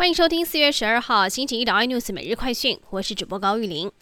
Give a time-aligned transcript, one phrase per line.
[0.00, 3.92] 欢迎收听四月十二号星期一的 iNews 每日快讯，我是主播高玉玲。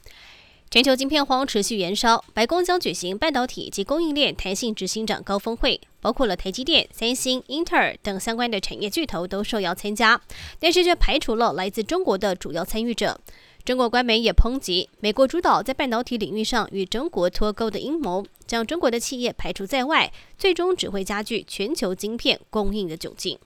[0.71, 10.21] 全球晶片荒持续延烧，白宫将举行半导体及供应链弹性执行长高峰会，包括了台积电、三星、英特尔等相关的产业巨头都受邀参加，
[10.61, 13.21] 但是却排除了来自中国的主要参与者。
[13.65, 23.37] 中国官媒也抨击美国主导在半导体领域上与中国脱钩的阴谋，将中国的企业排除在外，最终只会加剧全球晶片供应的窘境。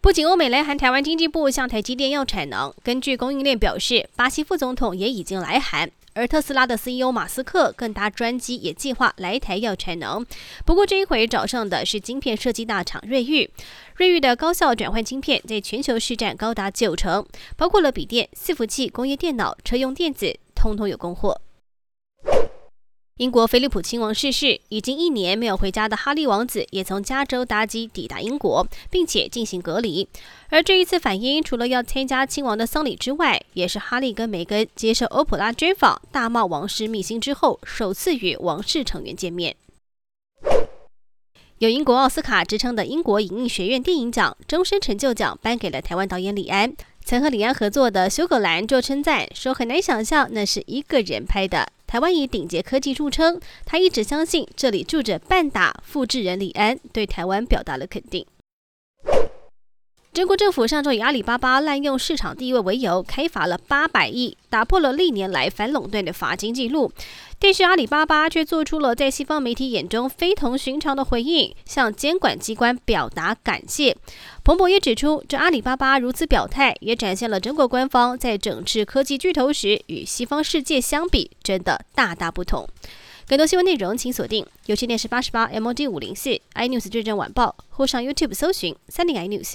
[0.00, 2.72] 不仅欧美来函，台湾经济部向台积电要产能。
[2.84, 10.24] 根据供应链表示，巴西副总统也已经来函，而特斯拉的 CEO 马斯克更搭专机也计划来台要产能。
[10.64, 13.50] 不过这一回找上的是晶片设计大厂瑞昱，
[13.96, 17.26] 瑞昱的高效转换晶片在全球市占高达九成，
[17.56, 21.40] 包括了笔电、伺服器、工业电脑、车用电子，通通有供货。
[23.18, 30.06] 英国菲利普亲王逝世，已经一年没有回家的哈利王子也从加州搭机抵达英国，并且进行隔离。
[30.50, 39.56] 而这一次返英，除了要参加亲王的丧礼之外，也是哈利跟梅根接受欧普拉专访、大骂王室秘辛之后，首次与王室成员见面。
[41.58, 46.72] 有英国奥斯卡之称的英国影艺学院电影奖终身成就奖颁给了台湾导演李安。
[47.04, 58.26] 曾和李安合作的《修格兰》就称赞说：“很难想象那是一个人拍的。”台湾以顶级科技著称，他一直相信这里住着半打复制人李安，对台湾表达了肯定。
[60.18, 66.90] 中国政府上周以阿里巴巴滥用市场地位为由，开罚了八百亿，打破了历年来反垄断的罚金记录。
[67.38, 73.96] 但是阿里巴巴却做出了在西方媒体眼中非同寻常的回应，向监管机关表达感谢。
[74.42, 82.68] 彭博也指出，这阿里巴巴如此表态，也展现了中国官方在整治科技巨头时，与西方世界相比，真的大大不同。
[83.28, 89.54] 更多新闻内容，请锁定有线电视八十八 MOD 五零四 iNews 最正晚报，或上 YouTube 搜寻三零 iNews。